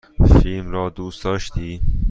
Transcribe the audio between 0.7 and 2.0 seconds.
را دوست داشتی؟